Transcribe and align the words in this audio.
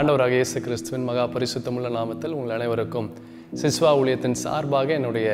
ஆண்டவராக 0.00 0.34
இயேசு 0.38 0.58
கிறிஸ்துவின் 0.60 1.06
மகா 1.08 1.24
பரிசுத்தமுள்ள 1.24 1.88
நாமத்தில் 1.96 2.34
உங்கள் 2.36 2.54
அனைவருக்கும் 2.56 3.08
சிஸ்வா 3.62 3.90
ஊழியத்தின் 4.00 4.36
சார்பாக 4.42 4.92
என்னுடைய 4.92 5.28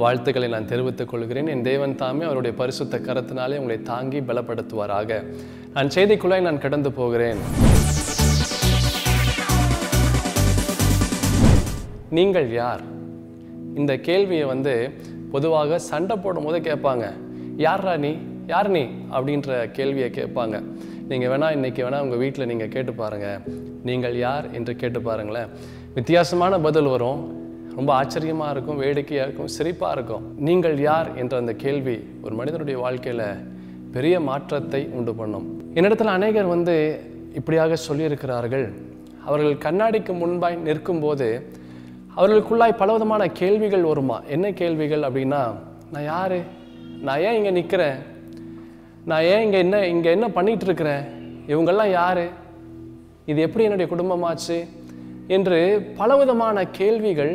வாழ்த்துக்களை 0.00 0.48
நான் 0.54 0.68
தெரிவித்துக் 0.72 1.08
கொள்கிறேன். 1.08 1.46
என் 1.46 1.62
தேவன் 1.62 1.96
தாமே 2.02 2.24
அவருடைய 2.24 2.56
பரிசுத்த 2.56 2.98
கரத்தினாலே 3.06 3.58
உங்களை 3.60 3.78
தாங்கி 3.82 4.20
பலப்படுத்துவாராக. 4.20 5.20
நான் 5.74 5.92
செய்திக்குள்ளாய் 5.96 6.46
நான் 6.48 6.62
கடந்து 6.66 6.92
போகிறேன். 6.92 7.40
நீங்கள் 12.18 12.50
யார்? 12.60 12.84
இந்த 13.78 13.92
கேள்வியை 14.08 14.44
வந்து 14.52 14.74
பொதுவாக 15.32 15.78
சண்டை 15.90 16.14
போடும் 16.24 16.46
போது 16.48 16.58
கேட்பாங்க. 16.68 17.06
யார்ரா 17.66 17.94
நீ? 18.04 18.12
யார் 18.52 18.70
நீ? 18.76 18.84
அப்படின்ற 19.16 19.50
கேள்வியை 19.76 20.08
கேட்பாங்க. 20.18 20.56
நீங்கள் 21.10 21.30
வேணால் 21.32 21.56
இன்றைக்கி 21.56 21.80
வேணால் 21.84 22.04
உங்கள் 22.06 22.20
வீட்டில் 22.22 22.48
நீங்கள் 22.50 22.72
கேட்டு 22.74 22.92
பாருங்கள் 23.00 23.42
நீங்கள் 23.88 24.16
யார்? 24.26 24.46
என்று 24.58 24.72
கேட்டு 24.82 25.00
பாருங்களேன். 25.08 25.50
வித்தியாசமான 25.98 26.60
பதில் 26.66 26.90
வரும். 26.94 27.20
ரொம்ப 27.78 27.90
ஆச்சரியமாக 28.00 28.52
இருக்கும் 28.54 28.80
வேடிக்கையாக 28.84 29.26
இருக்கும் 29.26 29.50
சிரிப்பாக 29.56 29.94
இருக்கும். 29.96 30.24
நீங்கள் 30.48 30.76
யார்? 30.88 31.08
என்ற 31.20 31.36
அந்த 31.42 31.52
கேள்வி 31.64 31.96
ஒரு 32.24 32.34
மனிதனுடைய 32.40 32.78
வாழ்க்கையில் 32.84 33.26
பெரிய 33.96 34.14
மாற்றத்தை 34.30 34.82
உண்டு 34.98 35.14
பண்ணும். 35.20 35.46
என்னிடத்தில் 35.76 36.16
அநேகர் 36.16 36.52
வந்து 36.54 36.74
இப்படியாக 37.40 37.76
சொல்லியிருக்கிறார்கள். 37.88 38.66
அவர்கள் 39.28 39.56
கண்ணாடிக்கு 39.66 40.12
முன்பாய் 40.22 40.56
நிற்கும்போது 40.68 41.28
அவர்களுக்குள்ளாய் 42.18 42.80
பலவிதமான 42.80 43.22
கேள்விகள் 43.40 43.84
வருமா? 43.90 44.16
என்ன 44.34 44.46
கேள்விகள் 44.60 45.02
அப்படின்னா 45.08 45.42
நான் 45.92 46.06
யாரு? 46.14 46.38
நான் 47.06 47.20
ஏன் 47.26 47.36
இங்கே 47.38 47.50
நிற்கிறேன் 47.50 47.98
நான் 49.04 49.22
ஏன் 49.22 49.42
இங்கே 49.44 49.58
என்ன 49.58 49.86
இங்கே 49.86 50.10
என்ன 50.16 50.26
பண்ணிகிட்டு 50.28 50.66
இருக்கிறேன் 50.68 51.04
இவங்கெல்லாம் 51.52 51.90
யாரு? 51.90 52.26
இது 53.30 53.40
எப்படி 53.40 53.64
என்னுடைய 53.64 53.88
குடும்பமாச்சு? 53.92 54.58
என்று 55.36 55.58
பலவிதமான 55.96 56.66
கேள்விகள் 56.80 57.32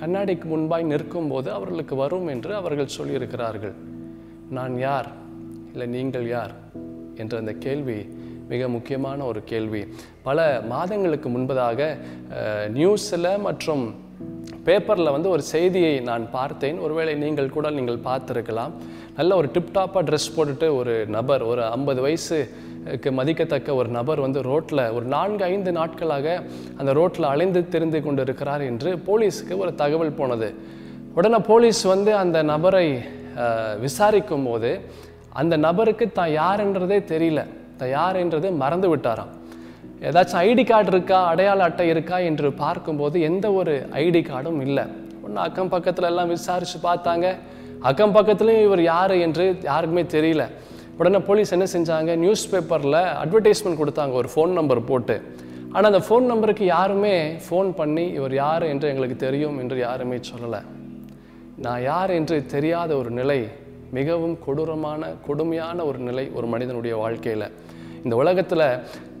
கண்ணாடிக்கு 0.00 0.46
முன்பாய் 0.54 0.90
நிற்கும் 0.92 1.28
போது 1.28 1.48
அவர்களுக்கு 1.52 1.96
வரும் 1.96 2.28
என்று 2.28 2.52
அவர்கள் 2.54 2.94
சொல்லியிருக்கிறார்கள். 2.98 3.74
நான் 4.56 4.74
யார்? 4.78 5.08
இல்லை 5.72 5.86
நீங்கள் 5.96 6.26
யார்? 6.28 6.54
என்ற 7.14 7.36
அந்த 7.38 7.52
கேள்வி 7.66 7.98
மிக 8.48 8.68
முக்கியமான 8.68 9.24
ஒரு 9.24 9.40
கேள்வி. 9.44 9.82
பல 10.22 10.38
மாதங்களுக்கு 10.72 11.28
முன்பதாக 11.28 11.80
நியூஸில் 12.78 13.30
மற்றும் 13.48 13.84
பேப்பரில் 14.66 15.14
வந்து 15.14 15.28
ஒரு 15.34 15.42
செய்தியை 15.54 15.94
நான் 16.10 16.24
பார்த்தேன். 16.36 16.76
ஒருவேளை 16.84 17.14
நீங்கள் 17.24 17.54
கூட 17.56 17.70
நீங்கள் 17.78 18.04
பார்த்துருக்கலாம். 18.08 18.72
நல்ல 19.18 19.36
ஒரு 19.40 19.48
டிப்டாப்பாக 19.56 20.02
ட்ரெஸ் 20.08 20.34
போட்டுட்டு 20.36 20.68
ஒரு 20.80 20.94
நபர் 21.16 21.42
ஒரு 21.50 21.62
ஐம்பது 21.76 22.00
வயசுக்கு 22.06 23.10
மதிக்கத்தக்க 23.18 23.74
ஒரு 23.80 23.90
நபர் 23.98 24.24
வந்து 24.26 24.40
ரோட்டில் 24.50 24.84
ஒரு 24.96 25.06
நான்கு 25.14 25.44
ஐந்து 25.52 25.72
நாட்களாக 25.78 26.36
அந்த 26.80 26.90
ரோட்டில் 27.00 27.30
அலைந்து 27.32 27.62
திரிந்து 27.74 28.00
கொண்டு 28.06 28.24
இருக்கிறார் 28.26 28.64
என்று 28.70 28.92
போலீஸுக்கு 29.08 29.54
ஒரு 29.64 29.72
தகவல் 29.82 30.18
போனது. 30.20 30.48
உடனே 31.18 31.40
போலீஸ் 31.50 31.82
வந்து 31.94 32.12
அந்த 32.22 32.38
நபரை 32.52 32.86
விசாரிக்கும் 33.84 34.46
போது 34.48 34.72
அந்த 35.40 35.54
நபருக்கு 35.66 36.06
தான் 36.18 36.34
யாருன்றதே 36.40 36.98
தெரியல. 37.12 37.40
தான் 37.78 37.92
யாருன்றது 37.98 38.48
மறந்து 38.62 38.88
விட்டாராம். 38.92 39.32
ஏதாச்சும் 40.08 40.40
ஐடி 40.48 40.64
கார்டு 40.70 40.90
இருக்கா 40.94 41.18
அடையாள 41.30 41.62
அட்டை 41.68 41.88
இருக்கா 41.94 42.16
என்று 42.18 42.48
பார்க்கும்போது 42.52 43.16
எந்த 43.28 43.46
ஒரு 43.52 43.74
ஐடி 44.04 44.22
கார்டும் 44.30 44.60
இல்லை. 44.66 44.84
ஒன்று 45.24 45.40
அக்கம் 45.46 45.72
பக்கத்துல 45.74 46.10
எல்லாம் 46.12 46.30
விசாரித்து 46.34 46.78
பார்த்தாங்க. 46.88 47.26
அக்கம் 47.90 48.14
பக்கத்துலேயும் 48.16 48.66
இவர் 48.68 48.82
யார் 48.82 49.14
என்று 49.26 49.44
யாருக்குமே 49.70 50.04
தெரியல. 50.16 50.44
உடனே 50.98 51.18
போலீஸ் 51.28 51.54
என்ன 51.56 51.66
செஞ்சாங்க? 51.74 52.10
நியூஸ் 52.24 52.50
பேப்பரில் 52.50 53.00
அட்வர்டைஸ்மெண்ட் 53.22 53.80
கொடுத்தாங்க. 53.80 54.12
ஒரு 54.20 54.28
ஃபோன் 54.34 54.52
நம்பர் 54.58 54.88
போட்டு. 54.90 55.16
ஆனால் 55.74 55.90
அந்த 55.90 56.02
ஃபோன் 56.08 56.26
நம்பருக்கு 56.32 56.64
யாருமே 56.64 57.14
ஃபோன் 57.46 57.70
பண்ணி 57.80 58.04
இவர் 58.18 58.34
யார் 58.34 58.64
என்று 58.72 58.88
எங்களுக்கு 58.92 59.16
தெரியும் 59.16 59.56
என்று 59.62 59.78
யாருமே 59.78 60.18
சொல்லலை. 60.30 60.60
நான் 61.64 61.82
யார் 61.82 62.10
என்று 62.10 62.36
தெரியாத 62.46 62.90
ஒரு 62.96 63.10
நிலை 63.10 63.40
மிகவும் 63.98 64.36
கொடூரமான 64.44 65.08
கொடுமையான 65.26 65.84
ஒரு 65.84 65.98
நிலை 65.98 66.30
ஒரு 66.34 66.46
மனிதனுடைய 66.46 66.96
வாழ்க்கையில். 66.96 67.46
இந்த 68.04 68.14
உலகத்தில் 68.22 68.66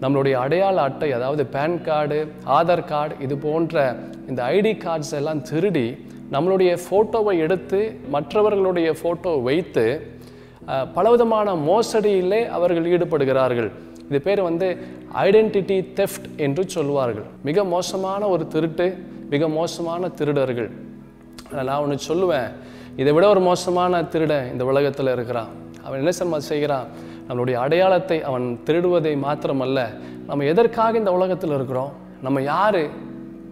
நம்மளுடைய 0.02 0.34
அடையாள 0.44 0.76
அட்டை 0.88 1.08
அதாவது 1.18 1.42
பேன் 1.54 1.76
கார்டு 1.86 2.18
ஆதார் 2.56 2.88
கார்டு 2.90 3.14
இது 3.26 3.34
போன்ற 3.44 3.84
இந்த 4.30 4.40
ஐடி 4.56 4.72
கார்ட்ஸ் 4.84 5.14
எல்லாம் 5.20 5.40
திருடி 5.50 5.86
நம்மளுடைய 6.34 6.72
ஃபோட்டோவை 6.84 7.34
எடுத்து 7.44 7.80
மற்றவர்களுடைய 8.14 8.90
ஃபோட்டோ 9.00 9.32
வைத்து 9.48 9.86
பலவிதமான 10.96 11.48
மோசடியிலே 11.68 12.42
அவர்கள் 12.56 12.86
ஈடுபடுகிறார்கள். 12.92 13.70
இது 14.08 14.18
பேர் 14.26 14.40
வந்து 14.48 14.68
ஐடென்டிட்டி 15.24 15.76
தெஃப்ட் 15.98 16.28
என்று 16.46 16.62
சொல்வார்கள். 16.76 17.26
மிக 17.48 17.64
மோசமான 17.74 18.22
ஒரு 18.34 18.44
திருட்டு 18.54 18.86
மிக 19.32 19.48
மோசமான 19.58 20.08
திருடர்கள். 20.18 20.70
ஆனா 21.48 21.62
நான் 21.70 21.82
ஒன்று 21.84 21.98
சொல்லுவேன். 22.10 22.48
இதை 23.00 23.12
விட 23.16 23.24
ஒரு 23.34 23.42
மோசமான 23.50 24.02
திருடன் 24.14 24.46
இந்த 24.52 24.64
உலகத்தில் 24.72 25.14
இருக்கிறான். 25.16 25.50
அவன் 25.84 26.00
என்ன 26.02 26.12
சர்மா 26.20 26.38
செய்கிறான்? 26.52 26.88
நம்மளுடைய 27.28 27.52
அடையாளத்தை 27.52 28.22
அவன் 28.22 28.60
திருடுவதை 28.64 29.14
மாத்திரமல்ல 29.26 29.80
நம்ம 30.26 30.44
எதற்காக 30.44 30.98
இந்த 30.98 31.12
உலகத்தில் 31.12 31.50
இருக்கிறோம் 31.50 31.92
நம்ம 32.22 32.42
யாரு 32.42 32.90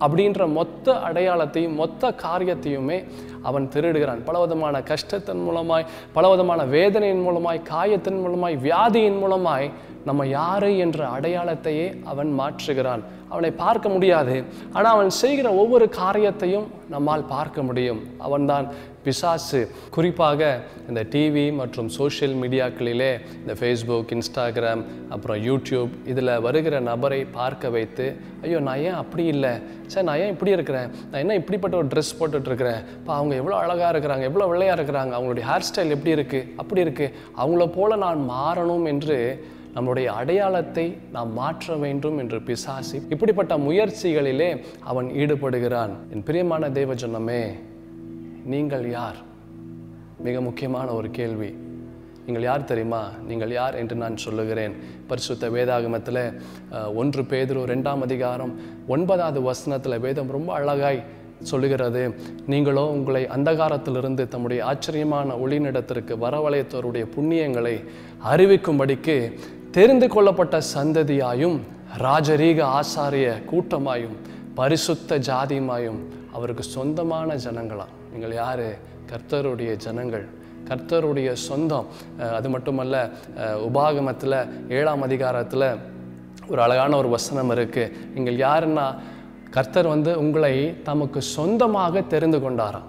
அப்படின்ற 0.00 0.53
மொத்த 0.53 0.94
அடையாளத்தையும் 1.09 1.75
மொத்த 1.75 2.15
காரியத்தையுமே 2.22 3.05
அவன் 3.43 3.69
திருடுகிறான். 3.75 4.25
பலவிதமான 4.25 4.82
கஷ்டத்தின் 4.82 5.43
மூலமாய் 5.49 5.87
பலவிதமான 6.12 6.65
வேதனையின் 6.65 7.25
மூலமாய் 7.28 7.62
காயத்தின் 7.62 8.21
மூலமாய் 8.25 8.56
வியாதியின் 8.66 9.21
மூலமாய் 9.22 9.71
நம்ம 10.05 10.27
யாரு 10.27 10.78
என்ற 10.78 11.09
அடையாளத்தையே 11.09 11.87
அவன் 12.05 12.31
மாற்றுகிறான். 12.41 13.03
அவனை 13.28 13.50
பார்க்க 13.50 13.88
முடியாது. 13.88 14.44
ஆனால் 14.72 14.93
அவன் 14.93 15.11
செய்கிற 15.11 15.53
ஒவ்வொரு 15.53 15.88
காரியத்தையும் 15.88 16.66
நம்மால் 16.88 17.25
பார்க்க 17.25 17.62
முடியும். 17.62 18.00
அவன்தான் 18.19 18.69
பிசாசு. 19.04 19.60
குறிப்பாக 19.96 20.40
இந்த 20.90 21.00
டிவி 21.12 21.46
மற்றும் 21.60 21.88
சோஷியல் 21.98 22.34
மீடியாக்களிலே 22.42 23.10
இந்த 23.40 23.54
ஃபேஸ்புக் 23.60 24.12
இன்ஸ்டாகிராம் 24.16 24.82
அப்புறம் 25.14 25.38
யூடியூப் 25.48 25.94
இதில் 26.12 26.32
வருகிற 26.46 26.80
நபரை 26.90 27.20
பார்க்க 27.38 27.70
வைத்து 27.76 28.06
ஐயோ 28.44 28.60
நான் 28.68 28.82
ஏன் 28.88 28.98
அப்படி 29.02 29.24
இல்லை? 29.34 29.52
சார் 29.92 30.06
நான் 30.08 30.20
ஏன் 30.24 30.32
இப்படி 30.34 30.54
இருக்கிறேன்? 30.56 30.90
நான் 31.10 31.22
என்ன 31.24 31.38
இப்படிப்பட்ட 31.40 31.74
ஒரு 31.80 31.88
ட்ரெஸ் 31.94 32.16
போட்டுட்ருக்கிறேன்? 32.20 32.80
இப்போ 32.98 33.12
அவங்க 33.18 33.34
எவ்வளோ 33.42 33.56
அழகாக 33.62 33.90
இருக்கிறாங்க 33.94 34.26
எவ்வளோ 34.30 34.46
வெள்ளையாக 34.52 34.78
இருக்கிறாங்க 34.78 35.12
அவங்களுடைய 35.19 35.46
ஹேர் 35.50 35.66
ஸ்டைல் 35.70 35.94
எப்படி 35.96 36.14
இருக்குது 36.19 36.46
அப்படி 36.62 36.82
இருக்குது 36.86 37.14
அவங்கள 37.40 37.66
போல 37.78 37.96
நான் 38.04 38.22
மாறணும் 38.34 38.86
என்று 38.92 39.19
நம்முடைய 39.76 40.06
அடையாளத்தை 40.20 40.84
நாம் 41.12 41.30
மாற்ற 41.38 41.76
வேண்டும் 41.84 42.19
என்று 42.22 42.38
பிசாசி 42.48 42.98
இப்படிப்பட்ட 43.14 43.54
முயற்சிகளிலே 43.66 44.48
அவன் 44.90 45.08
ஈடுபடுகிறான். 45.22 45.92
என் 46.14 46.26
பிரியமான 46.28 46.70
தேவ 46.78 46.94
ஜனமே 47.02 47.42
நீங்கள் 48.44 48.91
யார்? 48.91 49.16
மிக 50.19 50.41
முக்கியமான 50.41 50.92
ஒரு 50.92 51.10
கேள்வி. 51.10 51.50
நீங்கள் 52.26 52.42
யார் 52.42 52.64
தெரியுமா? 52.64 53.10
நீங்கள் 53.26 53.50
யார் 53.50 53.75
என்று 53.75 53.94
நான் 53.94 54.16
சொல்லுகிறேன். 54.16 54.75
பரிசுத்த 55.06 55.50
வேதாகமத்தில் 55.50 56.34
ஒன்று 56.94 57.22
பேதுரு 57.22 57.62
ரெண்டாம் 57.72 58.00
அதிகாரம் 58.00 58.58
ஒன்பதாவது 58.86 59.42
வசனத்தில் 59.42 59.98
வேதம் 59.98 60.31
ரொம்ப 60.31 60.54
அழகாய் 60.54 61.04
சொல்லுகிறது. 61.42 62.14
நீங்களோ 62.47 62.84
உங்களை 62.86 63.26
அந்தகாரத்திலிருந்து 63.26 64.28
தம்முடைய 64.28 64.64
ஆச்சரியமான 64.64 65.34
ஒளிநடத்திற்கு 65.34 66.16
வரவழைத்தோருடைய 66.25 67.06
புண்ணியங்களை 67.16 67.84
அறிவிக்கும்படிக்கு 68.25 69.32
தெரிந்து 69.70 70.08
கொள்ளப்பட்ட 70.08 70.62
சந்ததியாயும் 70.75 71.58
ராஜரீக 71.98 72.81
ஆசாரிய 72.81 73.42
கூட்டமாயும் 73.50 74.16
பரிசுத்த 74.54 75.19
ஜாதியுமாயும் 75.19 76.00
அவருக்கு 76.32 76.62
சொந்தமான 76.62 77.34
ஜனங்களாம் 77.34 77.97
நீங்கள் 78.12 78.34
யார்? 78.34 78.67
கர்த்தருடைய 79.11 79.73
ஜனங்கள். 79.76 80.25
கர்த்தருடைய 80.69 81.31
சொந்தம். 81.32 81.87
அது 82.38 82.49
மட்டுமல்ல 82.49 82.97
உபாகமத்தில் 83.69 84.37
ஏழாம் 84.69 85.03
அதிகாரத்தில் 85.03 85.67
ஒரு 86.49 86.61
அழகான 86.62 86.97
ஒரு 86.97 87.09
வசனம் 87.09 87.50
இருக்குது 87.50 87.93
நீங்கள் 88.14 88.38
யாருன்னா 88.47 88.87
கர்த்தர் 89.56 89.87
வந்து 89.87 90.19
உங்களை 90.19 90.55
தமக்கு 90.82 91.20
சொந்தமாக 91.37 92.03
தெரிந்து 92.14 92.38
கொண்டாராம். 92.38 92.88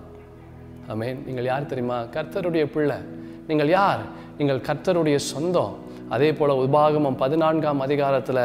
ஆமென். 0.91 1.19
நீங்கள் 1.25 1.49
யார் 1.51 1.71
தெரியுமா? 1.71 1.97
கர்த்தருடைய 2.15 2.65
பிள்ளை. 2.75 2.97
நீங்கள் 3.47 3.71
யார்? 3.79 4.03
நீங்கள் 4.37 4.61
கர்த்தருடைய 4.67 5.17
சொந்தம். 5.31 5.73
அதே 6.15 6.29
போல் 6.37 6.53
உபாகமம் 6.63 7.17
பதினான்காம் 7.21 7.83
அதிகாரத்தில் 7.85 8.41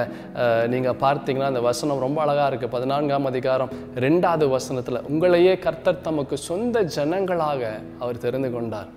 நீங்கள் 0.72 0.98
பார்த்தீங்கன்னா 1.04 1.50
அந்த 1.52 1.62
வசனம் 1.68 2.04
ரொம்ப 2.06 2.18
அழகாக 2.24 2.46
இருக்குது 2.50 2.74
பதினான்காம் 2.76 3.28
அதிகாரம் 3.30 3.72
ரெண்டாவது 4.04 4.46
வசனத்தில் 4.56 5.04
உங்களையே 5.10 5.54
கர்த்தர் 5.66 6.04
தமக்கு 6.06 6.38
சொந்த 6.48 6.82
ஜனங்களாக 6.96 7.62
அவர் 8.02 8.22
தெரிந்து 8.24 8.50
கொண்டார். 8.54 8.88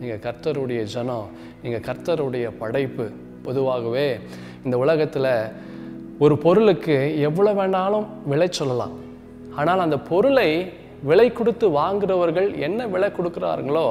நீங்கள் 0.00 0.22
கர்த்தருடைய 0.26 0.80
ஜனம் 0.94 1.28
நீங்கள் 1.62 1.84
கர்த்தருடைய 1.88 2.46
படைப்பு. 2.62 3.06
பொதுவாகவே 3.46 4.08
இந்த 4.64 4.76
உலகத்தில் 4.84 5.32
ஒரு 6.24 6.34
பொருளுக்கு 6.44 6.96
எவ்வளோ 7.28 7.52
வேணாலும் 7.60 8.06
விலை 8.32 8.48
சொல்லலாம். 8.60 8.94
ஆனால் 9.60 9.84
அந்த 9.84 9.96
பொருளை 10.10 10.48
விலை 11.08 11.26
கொடுத்து 11.38 11.66
வாங்குறவர்கள் 11.80 12.48
என்ன 12.66 12.80
விலை 12.94 13.08
கொடுக்குறாருங்களோ 13.16 13.86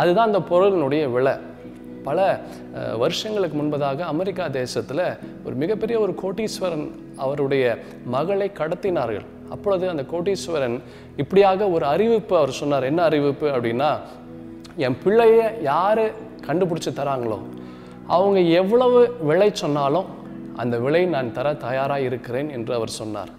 அதுதான் 0.00 0.28
அந்த 0.30 0.40
பொருளினுடைய 0.50 1.04
விலை. 1.16 1.34
பல 2.08 2.18
வருஷங்களுக்கு 3.02 3.56
முன்பதாக 3.62 4.00
அமெரிக்கா 4.14 4.44
தேசத்தில் 4.60 5.04
ஒரு 5.44 5.54
மிகப்பெரிய 5.62 5.96
ஒரு 6.04 6.12
கோட்டீஸ்வரன் 6.22 6.86
அவருடைய 7.24 7.64
மகளை 8.16 8.48
கடத்தினார்கள். 8.60 9.26
அப்பொழுது 9.50 9.84
அந்த 9.92 10.04
கோட்டீஸ்வரன் 10.12 10.76
இப்படியாக 11.16 11.68
ஒரு 11.76 11.84
அறிவிப்பு 11.84 12.34
அவர் 12.36 12.58
சொன்னார். 12.60 12.88
என்ன 12.90 13.00
அறிவிப்பு? 13.02 13.46
அப்படின்னா 13.48 13.90
என் 14.86 14.98
பிள்ளைய 15.04 15.40
யார் 15.62 16.04
கண்டுபிடிச்சி 16.46 16.92
தராங்களோ 17.00 17.38
அவங்க 18.16 18.38
எவ்வளவு 18.60 19.00
விலை 19.28 19.48
சொன்னாலும் 19.62 20.08
அந்த 20.62 20.76
விலை 20.84 21.02
நான் 21.14 21.32
தர 21.32 21.48
தயாராக 21.66 22.06
இருக்கிறேன் 22.08 22.48
என்று 22.56 22.72
அவர் 22.78 22.98
சொன்னார். 23.00 23.30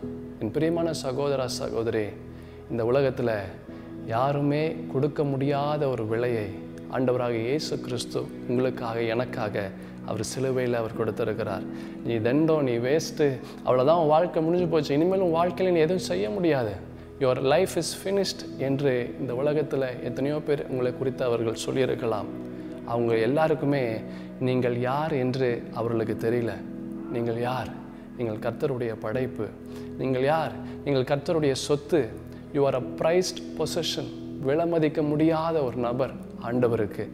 என் 0.41 0.51
பிரியமான 0.51 0.93
சகோதர 1.05 1.41
சகோதரி 1.61 2.05
இந்த 2.71 2.83
உலகத்தில் 2.91 3.35
யாருமே 4.05 4.63
கொடுக்க 4.93 5.23
முடியாத 5.23 5.81
ஒரு 5.87 6.03
விலையை 6.11 6.47
ஆண்டவராக 6.95 7.35
இயேசு 7.47 7.73
கிறிஸ்து 7.85 8.19
உங்களுக்காக 8.49 8.97
எனக்காக 9.13 9.65
அவர் 10.09 10.23
சிலுவையில் 10.31 10.79
அவர் 10.79 10.97
கொடுத்துருக்கிறார். 10.99 11.65
நீ 12.07 12.15
தண்டம் 12.27 12.65
நீ 12.69 12.73
வேஸ்ட்டு. 12.87 13.27
அவ்வளோதான் 13.65 13.99
உன் 14.01 14.13
வாழ்க்கை 14.15 14.41
முடிஞ்சு 14.47 14.67
போச்சு. 14.73 14.91
இனிமேலும் 14.97 15.35
வாழ்க்கையில் 15.39 15.75
நீ 15.75 15.81
எதுவும் 15.85 16.07
செய்ய 16.11 16.25
முடியாது. 16.37 16.73
யுவர் 17.21 17.41
லைஃப் 17.53 17.75
இஸ் 17.81 17.93
ஃபினிஷ்ட் 18.01 18.43
என்று 18.67 18.93
இந்த 19.21 19.31
உலகத்தில் 19.41 19.87
எத்தனையோ 20.09 20.37
பேர் 20.47 20.63
உங்களை 20.71 20.91
குறித்து 20.99 21.23
அவர்கள் 21.29 21.61
சொல்லியிருக்கலாம். 21.65 22.29
அவங்க 22.93 23.13
எல்லாருக்குமே 23.27 23.83
நீங்கள் 24.47 24.77
யார் 24.89 25.13
என்று 25.23 25.49
அவர்களுக்கு 25.79 26.15
தெரியல. 26.25 26.53
நீங்கள் 27.15 27.39
யார்? 27.49 27.71
நீங்கள் 28.17 28.41
கர்த்தருடைய 28.45 28.93
படைப்பு. 29.05 29.47
நீங்கள் 30.01 30.25
யார்? 30.33 30.53
நீங்கள் 30.85 31.07
கர்த்தருடைய 31.11 31.53
சொத்து. 31.67 32.01
You 32.57 32.61
are 32.69 32.79
a 32.81 32.83
prized 33.01 33.41
possession 33.59 34.11
விலமதிக்க 34.47 35.01
முடியாத 35.11 35.55
ஒரு 35.67 35.77
நபர். 35.87 36.13
ஆண்டவருக்கு. 36.47 37.05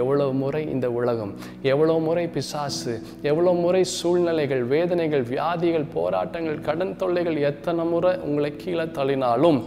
எவ்வளவு 0.00 0.32
முறை 0.42 0.62
இந்த 0.74 0.86
உலகம் 0.90 1.32
எவ்வளவு 1.72 2.00
முறை 2.00 2.26
பிசாசு 2.36 2.94
எவ்வளவு 3.30 3.56
முறை 3.64 3.82
சூழ்நிலைகள் 3.98 4.64
வேதனைகள் 4.74 5.24
வியாதிகள் 5.32 5.90
போராட்டங்கள் 5.96 6.64
கடன் 6.68 6.96
தொல்லைகள் 6.96 7.40
எத்தனை 7.50 7.84
முறை 7.94 8.12
உங்களை 8.28 8.52
கீழே 8.56 8.86
தள்ளினாலும் 8.98 9.60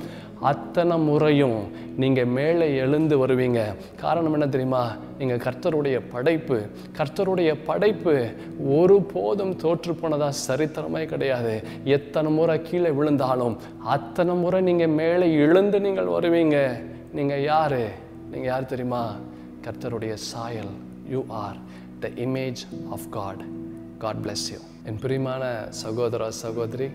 அத்தனை 0.50 0.96
முறையும் 0.98 1.60
நீங்கள் 2.02 2.32
மேலே 2.38 2.66
எழுந்து 2.82 3.16
வருவீங்க. 3.22 3.62
காரணம் 4.02 4.34
என்ன 4.34 4.48
தெரியுமா? 4.48 4.82
நீங்கள் 5.20 5.42
கர்த்தருடைய 5.46 5.98
படைப்பு 6.12 6.58
கர்த்தருடைய 6.98 7.52
படைப்பு 7.66 8.14
ஒரு 8.80 8.98
போதும் 9.14 9.56
தோற்று 9.64 9.94
போனதாக 9.96 10.40
சரித்திரமே 10.48 11.06
கிடையாது. 11.06 11.54
எத்தனை 11.84 12.32
முறை 12.32 12.58
கீழே 12.62 12.90
விழுந்தாலும் 12.90 13.56
அத்தனை 13.96 14.36
முறை 14.44 14.62
நீங்கள் 14.62 14.96
மேலே 15.02 15.30
எழுந்து 15.46 15.80
நீங்கள் 15.80 16.14
வருவீங்க. 16.18 16.60
நீங்கள் 17.14 17.46
யார்? 17.52 17.82
நீங்கள் 18.32 18.50
யார் 18.52 18.72
தெரியுமா? 18.72 19.02
கர்த்தருடைய 19.66 20.14
சாயல். 20.30 20.72
You 21.14 21.20
are 21.44 21.58
the 22.04 22.08
image 22.26 22.62
of 22.96 23.06
God 23.18 23.42
God 24.04 24.22
bless 24.24 24.46
you 24.54 24.60
என் 24.90 25.00
பிரியமான 25.04 25.44
சகோதர 25.82 26.30
சகோதரி 26.44 26.88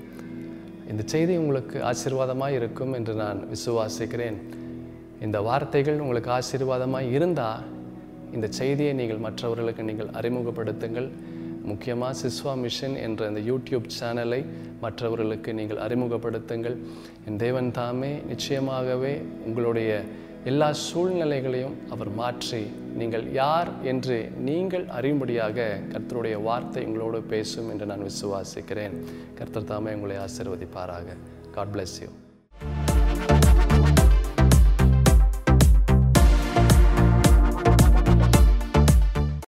இந்த 0.91 1.03
செய்தி 1.13 1.35
உங்களுக்கு 1.43 1.77
ஆசீர்வாதமாக 1.91 2.57
இருக்கும் 2.59 2.93
என்று 2.99 3.13
நான் 3.23 3.39
விசுவாசிக்கிறேன். 3.53 4.39
இந்த 5.27 5.41
வார்த்தைகள் 5.49 6.03
உங்களுக்கு 6.05 6.31
ஆசீர்வாதமாக 6.39 7.13
இருந்தால் 7.17 7.63
இந்த 8.37 8.49
செய்தியை 8.59 8.93
நீங்கள் 9.01 9.25
மற்றவர்களுக்கு 9.27 9.83
நீங்கள் 9.91 10.11
அறிமுகப்படுத்துங்கள். 10.21 11.09
முக்கியமாக 11.71 12.15
சிஸ்வா 12.23 12.53
மிஷன் 12.65 12.97
என்ற 13.07 13.29
இந்த 13.31 13.43
யூடியூப் 13.51 13.87
சேனலை 13.99 14.41
மற்றவர்களுக்கு 14.85 15.51
நீங்கள் 15.61 15.81
அறிமுகப்படுத்துங்கள். 15.87 16.77
என் 17.27 17.41
தேவன் 17.45 17.71
தாமே 17.79 18.13
நிச்சயமாகவே 18.33 19.15
உங்களுடைய 19.49 19.91
எல்லா 20.51 20.69
சூழ்நிலைகளையும் 20.87 21.75
அவர் 21.91 22.09
மாற்றி 22.21 22.63
நீங்கள் 23.01 23.27
யார் 23.33 23.69
என்று 23.91 24.17
நீங்கள் 24.49 24.87
அறியும்படியாக 24.99 25.67
கர்த்தருடைய 25.93 26.37
வார்த்தை 26.43 26.83
உங்களோடு 26.87 27.21
பேசும் 27.33 27.71
என்று 27.71 27.87
நான் 27.87 28.07
விசுவாசிக்கிறேன். 28.09 28.97
கர்த்தர் 29.39 29.71
தாமே 29.71 29.95
உங்களை 29.99 30.17
ஆசீர்வதிப்பாராக. 30.17 31.17
God 31.57 31.73
bless 31.75 31.97
you 32.03 32.11